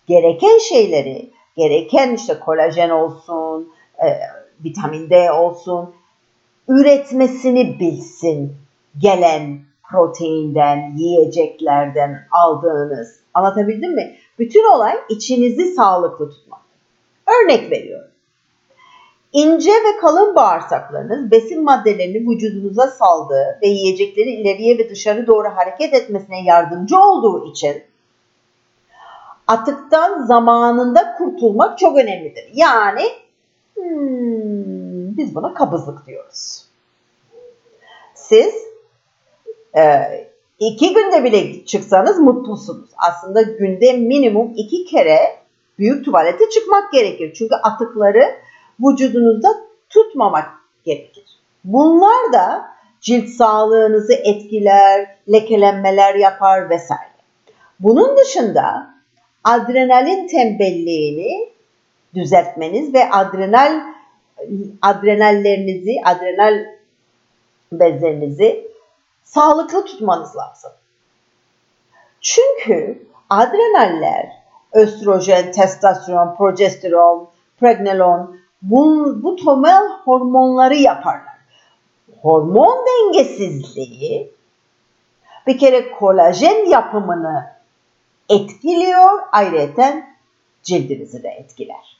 gereken 0.06 0.58
şeyleri, 0.58 1.30
gereken 1.56 2.14
işte 2.14 2.38
kolajen 2.38 2.90
olsun, 2.90 3.72
e, 3.98 4.08
vitamin 4.64 5.10
D 5.10 5.32
olsun, 5.32 5.94
üretmesini 6.68 7.80
bilsin 7.80 8.56
gelen 8.98 9.60
proteinden, 9.90 10.92
yiyeceklerden 10.96 12.26
aldığınız. 12.30 13.20
Anlatabildim 13.34 13.94
mi? 13.94 14.16
Bütün 14.38 14.72
olay 14.72 14.94
içinizi 15.08 15.74
sağlıklı 15.74 16.30
tutmak. 16.30 16.60
Örnek 17.26 17.70
veriyorum. 17.70 18.10
İnce 19.32 19.70
ve 19.70 20.00
kalın 20.00 20.34
bağırsaklarınız 20.34 21.30
besin 21.30 21.64
maddelerini 21.64 22.30
vücudunuza 22.30 22.86
saldığı 22.86 23.58
ve 23.62 23.66
yiyecekleri 23.66 24.30
ileriye 24.30 24.78
ve 24.78 24.90
dışarı 24.90 25.26
doğru 25.26 25.48
hareket 25.48 25.94
etmesine 25.94 26.44
yardımcı 26.44 27.00
olduğu 27.00 27.50
için 27.50 27.82
atıktan 29.46 30.22
zamanında 30.22 31.14
kurtulmak 31.18 31.78
çok 31.78 31.96
önemlidir. 31.96 32.44
Yani 32.54 33.02
hmm, 33.80 35.16
biz 35.16 35.34
buna 35.34 35.54
kabızlık 35.54 36.06
diyoruz. 36.06 36.64
Siz 38.14 38.54
e, 39.76 39.82
iki 40.58 40.94
günde 40.94 41.24
bile 41.24 41.64
çıksanız 41.64 42.18
mutlusunuz. 42.18 42.90
Aslında 42.96 43.42
günde 43.42 43.92
minimum 43.92 44.52
iki 44.56 44.84
kere 44.84 45.18
büyük 45.78 46.04
tuvalete 46.04 46.50
çıkmak 46.50 46.92
gerekir. 46.92 47.34
Çünkü 47.34 47.54
atıkları 47.54 48.24
vücudunuzda 48.80 49.48
tutmamak 49.88 50.48
gerekir. 50.84 51.24
Bunlar 51.64 52.32
da 52.32 52.70
cilt 53.00 53.28
sağlığınızı 53.28 54.14
etkiler, 54.14 55.16
lekelenmeler 55.32 56.14
yapar 56.14 56.70
vesaire. 56.70 57.10
Bunun 57.80 58.16
dışında 58.16 58.94
adrenalin 59.44 60.26
tembelliğini 60.26 61.50
düzeltmeniz 62.14 62.94
ve 62.94 63.10
adrenal 63.10 63.80
adrenallerinizi, 64.82 65.96
adrenal 66.04 66.66
bezlerinizi 67.72 68.68
sağlıklı 69.22 69.84
tutmanız 69.84 70.36
lazım. 70.36 70.70
Çünkü 72.20 73.06
adrenaller, 73.30 74.32
östrojen, 74.72 75.52
testosteron, 75.52 76.34
progesteron, 76.36 77.28
pregnenolon 77.60 78.40
bu, 78.62 79.06
bu 79.22 79.36
temel 79.36 79.88
hormonları 80.04 80.74
yaparlar. 80.76 81.40
Hormon 82.22 82.86
dengesizliği 82.86 84.32
bir 85.46 85.58
kere 85.58 85.92
kolajen 85.92 86.70
yapımını 86.70 87.50
etkiliyor, 88.28 89.10
ayrıca 89.32 90.02
cildinizi 90.62 91.22
de 91.22 91.28
etkiler. 91.28 91.99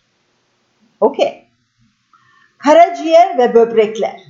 Okey. 1.01 1.47
Karaciğer 2.59 3.39
ve 3.39 3.55
böbrekler. 3.55 4.21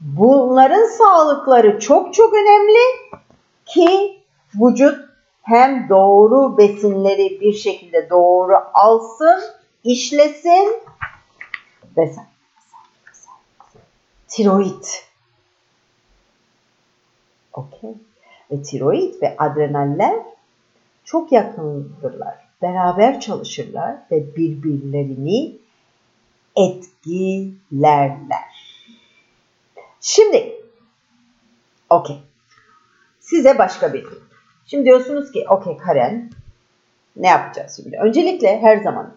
Bunların 0.00 0.84
sağlıkları 0.84 1.80
çok 1.80 2.14
çok 2.14 2.34
önemli 2.34 2.78
ki 3.66 4.18
vücut 4.54 5.12
hem 5.42 5.88
doğru 5.88 6.58
besinleri 6.58 7.40
bir 7.40 7.52
şekilde 7.52 8.10
doğru 8.10 8.56
alsın, 8.74 9.40
işlesin 9.84 10.80
vesaire. 11.96 12.28
Tiroid. 14.28 14.84
Okey. 17.52 17.94
Ve 18.50 18.62
tiroid 18.62 19.22
ve 19.22 19.36
adrenaller 19.38 20.14
çok 21.04 21.32
yakındırlar. 21.32 22.51
Beraber 22.62 23.20
çalışırlar 23.20 23.96
ve 24.10 24.36
birbirlerini 24.36 25.56
etkilerler. 26.56 28.12
Şimdi, 30.00 30.54
okey. 31.90 32.16
Size 33.20 33.58
başka 33.58 33.92
bir 33.94 34.04
Şimdi 34.66 34.84
diyorsunuz 34.84 35.32
ki, 35.32 35.44
okey 35.48 35.76
Karen, 35.76 36.30
ne 37.16 37.28
yapacağız 37.28 37.80
şimdi? 37.82 37.96
Öncelikle 37.96 38.62
her 38.62 38.76
zaman, 38.76 39.14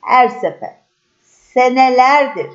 her 0.00 0.28
sefer, 0.28 0.74
senelerdir 1.22 2.50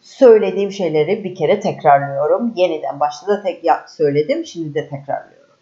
söylediğim 0.00 0.72
şeyleri 0.72 1.24
bir 1.24 1.34
kere 1.34 1.60
tekrarlıyorum. 1.60 2.52
Yeniden 2.56 3.00
başta 3.00 3.26
da 3.26 3.42
tek 3.42 3.64
söyledim, 3.90 4.46
şimdi 4.46 4.74
de 4.74 4.88
tekrarlıyorum. 4.88 5.56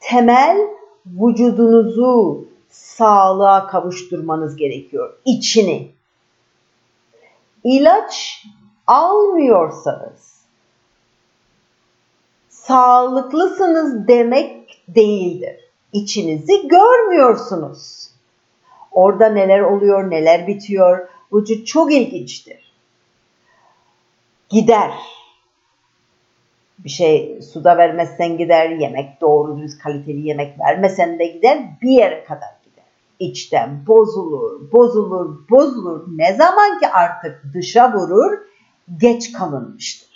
Temel 0.00 0.58
vücudunuzu 1.06 2.47
sağlığa 2.68 3.66
kavuşturmanız 3.66 4.56
gerekiyor. 4.56 5.16
İçini. 5.24 5.92
İlaç 7.64 8.46
almıyorsanız 8.86 10.38
sağlıklısınız 12.48 14.08
demek 14.08 14.82
değildir. 14.88 15.56
İçinizi 15.92 16.68
görmüyorsunuz. 16.68 18.10
Orada 18.92 19.28
neler 19.28 19.60
oluyor, 19.60 20.10
neler 20.10 20.46
bitiyor. 20.46 21.08
Vücut 21.32 21.66
çok 21.66 21.92
ilginçtir. 21.92 22.72
Gider. 24.48 24.92
Bir 26.78 26.90
şey 26.90 27.42
suda 27.42 27.76
vermezsen 27.76 28.38
gider, 28.38 28.70
yemek 28.70 29.20
doğru 29.20 29.58
düz 29.58 29.78
kaliteli 29.78 30.28
yemek 30.28 30.60
vermesen 30.60 31.18
de 31.18 31.26
gider, 31.26 31.58
bir 31.82 31.90
yere 31.90 32.24
kadar. 32.24 32.57
İçten 33.18 33.86
bozulur, 33.86 34.72
bozulur, 34.72 35.48
bozulur. 35.50 36.04
Ne 36.16 36.36
zaman 36.36 36.78
ki 36.78 36.88
artık 36.88 37.44
dışa 37.54 37.92
vurur, 37.92 38.38
geç 38.96 39.32
kalınmıştır. 39.32 40.08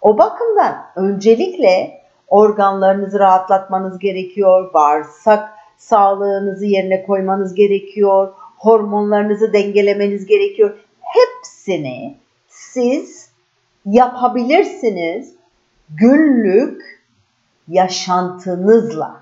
O 0.00 0.18
bakımdan 0.18 0.86
öncelikle 0.96 2.00
organlarınızı 2.28 3.18
rahatlatmanız 3.18 3.98
gerekiyor, 3.98 4.74
bağırsak 4.74 5.48
sağlığınızı 5.76 6.66
yerine 6.66 7.02
koymanız 7.02 7.54
gerekiyor, 7.54 8.32
hormonlarınızı 8.56 9.52
dengelemeniz 9.52 10.26
gerekiyor. 10.26 10.78
Hepsini 11.00 12.16
siz 12.48 13.30
yapabilirsiniz 13.86 15.34
günlük 15.88 17.02
yaşantınızla, 17.68 19.20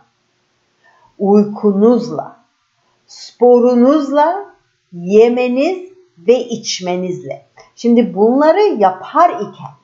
uykunuzla, 1.19 2.44
sporunuzla, 3.07 4.55
yemeniz 4.93 5.93
ve 6.19 6.39
içmenizle. 6.39 7.47
Şimdi 7.77 8.15
bunları 8.15 8.61
yapar 8.61 9.31
iken 9.31 9.75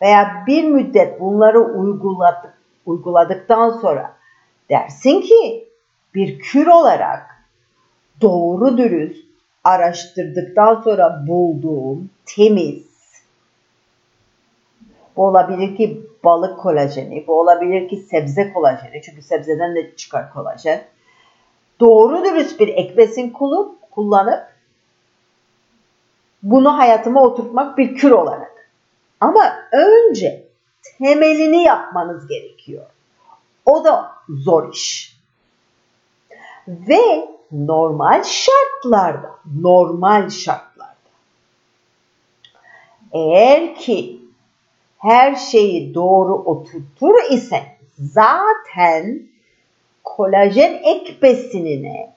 veya 0.00 0.44
bir 0.46 0.64
müddet 0.64 1.20
bunları 1.20 1.60
uyguladık, 1.60 2.58
uyguladıktan 2.86 3.70
sonra 3.70 4.16
dersin 4.70 5.20
ki 5.20 5.68
bir 6.14 6.38
kür 6.38 6.66
olarak 6.66 7.44
doğru 8.20 8.78
dürüst 8.78 9.24
araştırdıktan 9.64 10.82
sonra 10.82 11.24
bulduğum 11.28 12.10
temiz 12.26 12.88
bu 15.18 15.26
olabilir 15.26 15.76
ki 15.76 16.06
balık 16.24 16.58
kolajeni, 16.58 17.24
bu 17.26 17.40
olabilir 17.40 17.88
ki 17.88 17.96
sebze 17.96 18.52
kolajeni 18.52 19.02
çünkü 19.02 19.22
sebzeden 19.22 19.76
de 19.76 19.96
çıkar 19.96 20.32
kolajen. 20.32 20.82
Doğru 21.80 22.24
dürüst 22.24 22.60
bir 22.60 22.68
ek 22.68 22.96
besin 22.96 23.30
kullanıp 23.90 24.48
bunu 26.42 26.78
hayatıma 26.78 27.22
oturtmak 27.22 27.78
bir 27.78 27.96
kür 27.96 28.10
olarak. 28.10 28.70
Ama 29.20 29.56
önce 29.72 30.44
temelini 30.98 31.62
yapmanız 31.62 32.26
gerekiyor. 32.26 32.86
O 33.64 33.84
da 33.84 34.12
zor 34.28 34.72
iş. 34.72 35.18
Ve 36.68 37.28
normal 37.52 38.22
şartlarda, 38.22 39.38
normal 39.60 40.30
şartlarda 40.30 40.68
eğer 43.12 43.74
ki 43.74 44.20
her 44.98 45.34
şeyi 45.34 45.94
doğru 45.94 46.34
oturtur 46.34 47.14
ise 47.30 47.62
zaten 47.98 49.22
kolajen 50.16 50.80
ek 50.82 51.22
besinine 51.22 52.12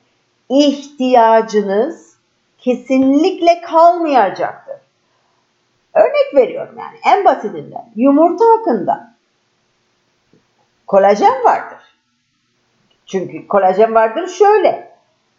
ihtiyacınız 0.50 2.18
kesinlikle 2.58 3.62
kalmayacaktır. 3.62 4.76
Örnek 5.94 6.36
veriyorum 6.36 6.76
yani 6.80 6.98
en 7.16 7.26
basitinden 7.26 7.90
yumurta 7.96 8.46
hakkında 8.46 9.14
kolajen 10.88 11.44
vardır. 11.44 11.80
Çünkü 13.06 13.48
kolajen 13.48 13.96
vardır 13.96 14.28
şöyle 14.28 14.92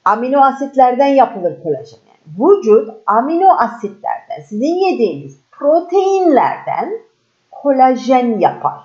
amino 0.04 0.40
asitlerden 0.40 1.06
yapılır 1.06 1.62
kolajen. 1.62 1.98
Yani 2.08 2.48
vücut 2.48 2.90
amino 3.06 3.48
asitlerden 3.58 4.42
sizin 4.48 4.74
yediğiniz 4.74 5.40
proteinlerden 5.50 6.92
kolajen 7.50 8.38
yapar. 8.38 8.80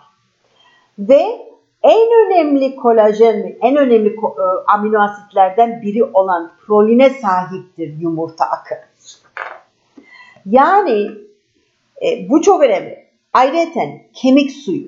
Ve 0.99 1.46
en 1.87 2.25
önemli 2.25 2.75
kolajen, 2.75 3.57
en 3.61 3.75
önemli 3.75 4.09
e, 4.09 4.15
amino 4.67 5.01
asitlerden 5.01 5.81
biri 5.81 6.03
olan 6.03 6.51
proline 6.65 7.09
sahiptir 7.09 7.99
yumurta 7.99 8.45
akı. 8.45 8.75
Yani 10.45 11.11
e, 12.05 12.29
bu 12.29 12.41
çok 12.41 12.63
önemli. 12.63 13.07
Ayrıca 13.33 13.81
kemik 14.13 14.51
suyu. 14.51 14.87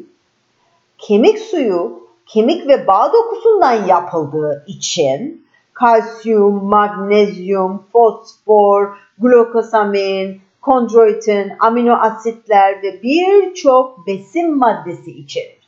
Kemik 0.98 1.40
suyu 1.40 2.10
kemik 2.26 2.68
ve 2.68 2.88
bağ 2.88 3.14
dokusundan 3.14 3.86
yapıldığı 3.86 4.64
için 4.68 5.46
kalsiyum, 5.74 6.64
magnezyum, 6.64 7.84
fosfor, 7.92 8.98
glukosamin, 9.20 10.42
kondroitin, 10.62 11.52
amino 11.60 11.94
asitler 11.94 12.84
ve 12.84 13.04
birçok 13.04 14.08
besin 14.08 14.58
maddesi 14.58 15.12
içerir. 15.12 15.59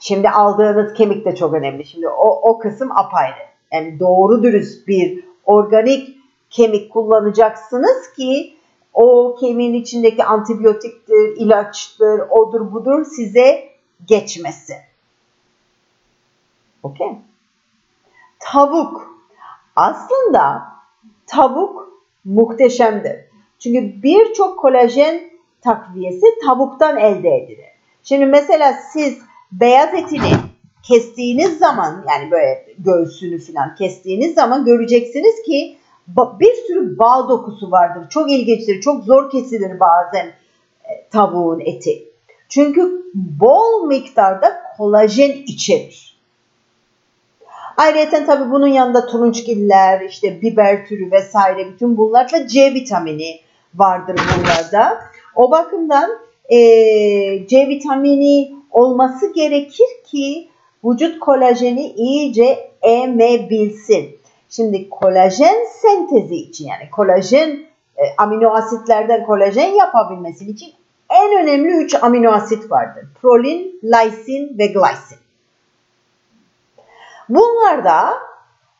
Şimdi 0.00 0.30
aldığınız 0.30 0.94
kemik 0.94 1.24
de 1.24 1.34
çok 1.34 1.54
önemli. 1.54 1.84
Şimdi 1.84 2.08
o, 2.08 2.50
o 2.50 2.58
kısım 2.58 2.92
apayrı. 2.92 3.46
Yani 3.72 4.00
doğru 4.00 4.42
dürüst 4.42 4.88
bir 4.88 5.24
organik 5.44 6.16
kemik 6.50 6.92
kullanacaksınız 6.92 8.12
ki 8.16 8.56
o 8.94 9.36
kemiğin 9.40 9.74
içindeki 9.74 10.24
antibiyotiktir, 10.24 11.36
ilaçtır, 11.36 12.20
odur 12.30 12.72
budur 12.72 13.04
size 13.04 13.68
geçmesin. 14.06 14.76
Okey. 16.82 17.18
Tavuk. 18.38 19.16
Aslında 19.76 20.62
tavuk 21.26 21.92
muhteşemdir. 22.24 23.16
Çünkü 23.58 24.02
birçok 24.02 24.58
kolajen 24.58 25.20
takviyesi 25.60 26.26
tavuktan 26.46 26.96
elde 26.96 27.28
edilir. 27.28 27.66
Şimdi 28.02 28.26
mesela 28.26 28.72
siz 28.92 29.18
beyaz 29.52 29.94
etini 29.94 30.32
kestiğiniz 30.82 31.58
zaman 31.58 32.04
yani 32.08 32.30
böyle 32.30 32.66
göğsünü 32.78 33.38
falan 33.38 33.74
kestiğiniz 33.74 34.34
zaman 34.34 34.64
göreceksiniz 34.64 35.42
ki 35.46 35.76
bir 36.40 36.54
sürü 36.66 36.98
bağ 36.98 37.28
dokusu 37.28 37.70
vardır. 37.70 38.08
Çok 38.10 38.30
ilginçtir, 38.30 38.80
çok 38.80 39.04
zor 39.04 39.30
kesilir 39.30 39.80
bazen 39.80 40.26
e, 40.84 41.08
tavuğun 41.10 41.60
eti. 41.60 42.04
Çünkü 42.48 43.02
bol 43.14 43.86
miktarda 43.86 44.62
kolajen 44.76 45.30
içerir. 45.46 46.16
Ayrıca 47.76 48.26
tabii 48.26 48.50
bunun 48.50 48.66
yanında 48.66 49.06
turunçgiller, 49.06 50.00
işte 50.00 50.42
biber 50.42 50.86
türü 50.86 51.10
vesaire 51.10 51.72
bütün 51.72 51.96
bunlarla 51.96 52.48
C 52.48 52.74
vitamini 52.74 53.40
vardır 53.74 54.16
bunlarda. 54.16 54.98
O 55.34 55.50
bakımdan 55.50 56.10
e, 56.48 56.58
C 57.46 57.68
vitamini 57.68 58.55
olması 58.76 59.32
gerekir 59.32 59.86
ki 60.04 60.48
vücut 60.84 61.20
kolajeni 61.20 61.86
iyice 61.86 62.70
emebilsin. 62.82 64.18
Şimdi 64.48 64.90
kolajen 64.90 65.56
sentezi 65.82 66.34
için 66.34 66.66
yani 66.68 66.90
kolajen 66.90 67.50
e, 67.96 68.02
amino 68.18 68.50
asitlerden 68.50 69.26
kolajen 69.26 69.74
yapabilmesi 69.74 70.50
için 70.50 70.72
en 71.10 71.44
önemli 71.44 71.84
3 71.84 71.94
amino 72.02 72.30
asit 72.30 72.70
vardır. 72.70 73.04
Prolin, 73.22 73.80
lysin 73.84 74.58
ve 74.58 74.66
glisin. 74.66 75.18
Bunlar 77.28 77.84
da 77.84 78.10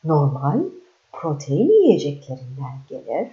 normal 0.04 0.58
protein 1.12 1.70
yiyeceklerinden 1.70 2.78
gelir. 2.88 3.28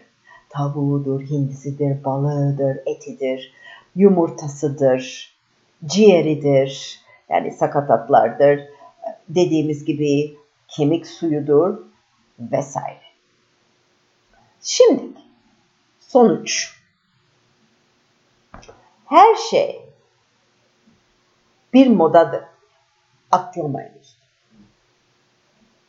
Tavuğudur, 0.49 1.21
hindisidir, 1.21 2.03
balığıdır, 2.03 2.77
etidir, 2.85 3.53
yumurtasıdır, 3.95 5.32
ciğeridir, 5.85 6.99
yani 7.29 7.51
sakatatlardır, 7.51 8.61
dediğimiz 9.29 9.85
gibi 9.85 10.37
kemik 10.67 11.07
suyudur 11.07 11.77
vesaire. 12.39 13.03
Şimdi 14.61 15.03
sonuç. 15.99 16.79
Her 19.05 19.35
şey 19.35 19.81
bir 21.73 21.87
modadır. 21.87 22.43
Atlamayınız. 23.31 24.17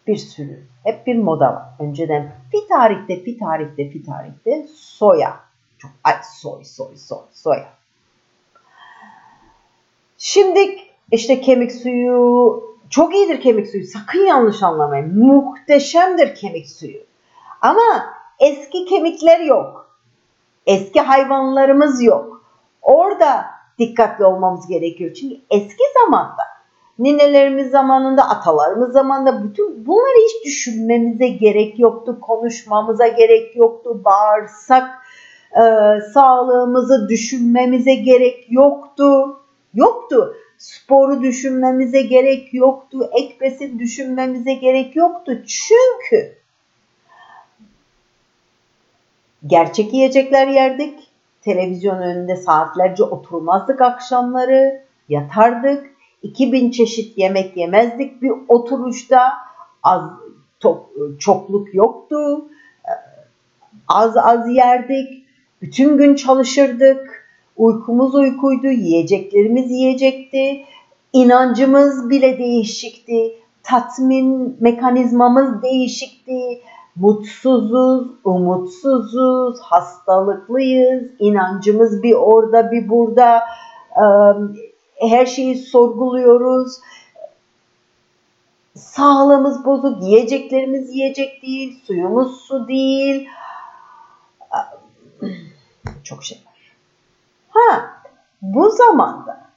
Bir 0.07 0.17
sürü. 0.17 0.67
Hep 0.85 1.07
bir 1.07 1.17
moda 1.17 1.55
var. 1.55 1.67
Önceden 1.79 2.35
bir 2.53 2.69
tarihte, 2.69 3.27
bir 3.27 3.39
tarihte, 3.39 3.95
bir 3.95 4.05
tarihte 4.05 4.67
soya. 4.75 5.41
Çok, 5.79 5.91
ay 6.05 6.17
soy, 6.23 6.65
soy, 6.65 6.97
soy, 6.97 7.25
soya. 7.33 7.84
Şimdi 10.27 10.79
işte 11.13 11.41
kemik 11.41 11.73
suyu 11.73 12.63
çok 12.91 13.15
iyidir 13.15 13.41
kemik 13.41 13.67
suyu. 13.67 13.87
Sakın 13.87 14.19
yanlış 14.19 14.63
anlamayın. 14.63 15.19
Muhteşemdir 15.19 16.35
kemik 16.35 16.69
suyu. 16.69 17.01
Ama 17.61 18.07
eski 18.41 18.85
kemikler 18.85 19.41
yok. 19.41 19.97
Eski 20.67 21.01
hayvanlarımız 21.01 22.03
yok. 22.03 22.45
Orada 22.83 23.45
dikkatli 23.79 24.25
olmamız 24.25 24.67
gerekiyor. 24.67 25.15
Çünkü 25.15 25.37
eski 25.51 25.85
zamanda 26.03 26.43
ninelerimiz 26.99 27.71
zamanında, 27.71 28.23
atalarımız 28.29 28.93
zamanında 28.93 29.45
bütün 29.45 29.87
bunları 29.87 30.19
hiç 30.25 30.47
düşünmemize 30.47 31.29
gerek 31.29 31.79
yoktu. 31.79 32.19
Konuşmamıza 32.21 33.07
gerek 33.07 33.57
yoktu. 33.57 34.03
Bağırsak 34.05 34.91
e, 35.53 35.63
sağlığımızı 36.15 37.09
düşünmemize 37.09 37.95
gerek 37.95 38.47
yoktu. 38.51 39.41
Yoktu. 39.75 40.37
Sporu 40.59 41.23
düşünmemize 41.23 42.03
gerek 42.03 42.55
yoktu. 42.55 43.11
Ek 43.13 43.41
besin 43.41 43.79
düşünmemize 43.79 44.55
gerek 44.55 44.97
yoktu. 44.97 45.33
Çünkü 45.47 46.37
gerçek 49.47 49.95
yiyecekler 49.95 50.47
yerdik. 50.47 51.11
Televizyon 51.43 51.99
önünde 51.99 52.37
saatlerce 52.37 53.03
oturmazdık 53.03 53.81
akşamları. 53.81 54.85
Yatardık. 55.09 55.95
2000 56.23 56.71
çeşit 56.71 57.19
yemek 57.19 57.57
yemezdik 57.57 58.23
bir 58.23 58.33
oturuşta. 58.49 59.33
Az 59.83 60.11
top, 60.61 60.87
çokluk 61.21 61.75
yoktu. 61.75 62.49
Az 63.89 64.17
az 64.17 64.55
yerdik. 64.55 65.25
Bütün 65.63 65.97
gün 65.97 66.15
çalışırdık. 66.15 67.24
Uykumuz 67.57 68.15
uykuydu, 68.15 68.67
yiyeceklerimiz 68.67 69.71
yiyecekti. 69.71 70.65
İnancımız 71.13 72.11
bile 72.11 72.39
değişikti. 72.39 73.35
Tatmin 73.63 74.57
mekanizmamız 74.61 75.63
değişikti 75.63 76.61
mutsuzuz, 76.97 78.09
umutsuzuz, 78.25 79.61
hastalıklıyız, 79.61 81.03
inancımız 81.19 82.03
bir 82.03 82.13
orada 82.13 82.73
bir 82.73 82.89
burada, 82.89 83.43
her 85.01 85.27
şeyi 85.27 85.57
sorguluyoruz. 85.57 86.79
Sağlığımız 88.75 89.65
bozuk, 89.65 90.03
yiyeceklerimiz 90.03 90.95
yiyecek 90.95 91.43
değil, 91.43 91.85
suyumuz 91.87 92.41
su 92.41 92.69
değil. 92.69 93.29
Çok 96.05 96.25
şey 96.25 96.39
var. 96.47 96.54
Ha, 97.55 97.91
bu 98.43 98.71
zamanda 98.71 99.51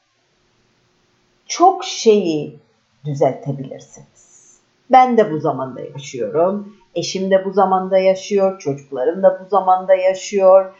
çok 1.47 1.86
şeyi 1.86 2.60
düzeltebilirsiniz. 3.05 4.57
Ben 4.91 5.17
de 5.17 5.31
bu 5.31 5.39
zamanda 5.39 5.81
yaşıyorum. 5.81 6.77
Eşim 6.95 7.31
de 7.31 7.45
bu 7.45 7.51
zamanda 7.51 7.97
yaşıyor, 7.97 8.60
çocuklarım 8.60 9.23
da 9.23 9.41
bu 9.45 9.49
zamanda 9.49 9.95
yaşıyor. 9.95 10.73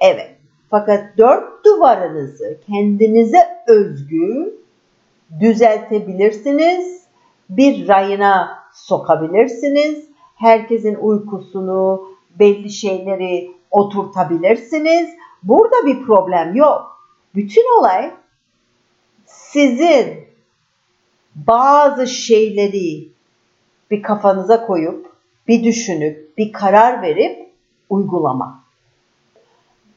Evet. 0.00 0.36
Fakat 0.70 1.18
dört 1.18 1.64
duvarınızı 1.64 2.58
kendinize 2.66 3.48
özgü 3.66 4.54
düzeltebilirsiniz. 5.40 7.06
Bir 7.48 7.88
rayına 7.88 8.58
sokabilirsiniz. 8.72 10.08
Herkesin 10.36 10.94
uykusunu, 10.94 12.08
belli 12.38 12.70
şeyleri 12.70 13.50
oturtabilirsiniz. 13.70 15.10
Burada 15.46 15.86
bir 15.86 16.06
problem 16.06 16.54
yok. 16.54 17.06
Bütün 17.34 17.78
olay 17.78 18.10
sizin 19.26 20.26
bazı 21.34 22.06
şeyleri 22.06 23.08
bir 23.90 24.02
kafanıza 24.02 24.66
koyup 24.66 25.12
bir 25.48 25.64
düşünüp 25.64 26.38
bir 26.38 26.52
karar 26.52 27.02
verip 27.02 27.50
uygulama. 27.90 28.64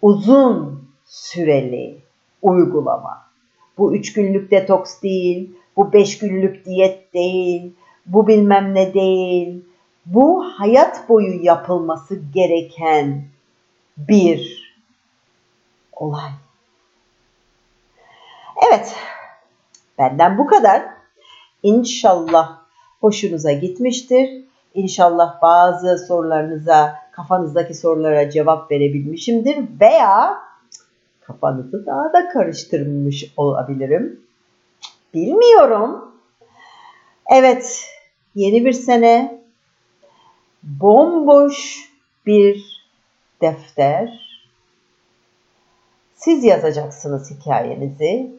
Uzun 0.01 0.83
süreli 1.05 1.97
uygulama. 2.41 3.29
Bu 3.77 3.95
üç 3.95 4.13
günlük 4.13 4.51
detoks 4.51 5.01
değil, 5.01 5.51
bu 5.77 5.93
beş 5.93 6.17
günlük 6.17 6.65
diyet 6.65 7.13
değil, 7.13 7.73
bu 8.05 8.27
bilmem 8.27 8.75
ne 8.75 8.93
değil. 8.93 9.61
Bu 10.05 10.43
hayat 10.43 11.09
boyu 11.09 11.43
yapılması 11.43 12.21
gereken 12.33 13.23
bir 13.97 14.58
olay. 15.99 16.31
Evet, 18.67 18.95
benden 19.97 20.37
bu 20.37 20.47
kadar. 20.47 20.83
İnşallah 21.63 22.59
hoşunuza 23.01 23.51
gitmiştir. 23.51 24.29
İnşallah 24.73 25.41
bazı 25.41 25.97
sorularınıza, 25.97 26.95
kafanızdaki 27.11 27.73
sorulara 27.73 28.29
cevap 28.29 28.71
verebilmişimdir 28.71 29.57
veya 29.81 30.37
kafanızı 31.21 31.85
daha 31.85 32.13
da 32.13 32.29
karıştırmış 32.29 33.33
olabilirim. 33.37 34.21
Bilmiyorum. 35.13 36.11
Evet, 37.31 37.85
yeni 38.35 38.65
bir 38.65 38.73
sene, 38.73 39.43
bomboş 40.63 41.89
bir 42.25 42.85
defter. 43.41 44.28
Siz 46.19 46.43
yazacaksınız 46.43 47.31
hikayenizi. 47.31 48.31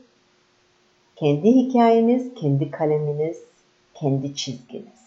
Kendi 1.16 1.48
hikayeniz, 1.48 2.34
kendi 2.34 2.70
kaleminiz, 2.70 3.36
kendi 3.94 4.34
çizginiz. 4.34 5.00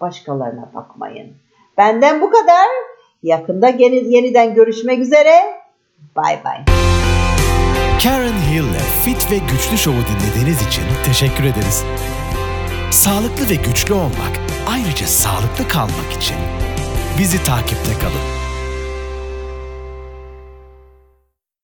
Başkalarına 0.00 0.70
bakmayın. 0.74 1.32
Benden 1.78 2.20
bu 2.20 2.30
kadar. 2.30 2.66
Yakında 3.22 3.68
yeniden 3.68 4.54
görüşmek 4.54 4.98
üzere. 4.98 5.36
Bay 6.16 6.44
bay. 6.44 6.64
Karen 8.02 8.38
Hill'le 8.50 9.04
Fit 9.04 9.30
ve 9.30 9.38
Güçlü 9.38 9.78
Show'u 9.78 10.02
dinlediğiniz 10.02 10.66
için 10.66 10.82
teşekkür 11.06 11.44
ederiz. 11.44 11.84
Sağlıklı 12.90 13.50
ve 13.50 13.54
güçlü 13.54 13.94
olmak, 13.94 14.40
ayrıca 14.68 15.06
sağlıklı 15.06 15.68
kalmak 15.68 16.12
için 16.16 16.36
bizi 17.18 17.44
takipte 17.44 17.92
kalın. 18.00 18.43